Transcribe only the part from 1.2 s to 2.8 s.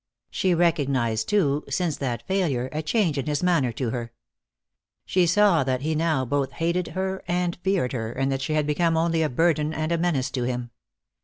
too, since that failure,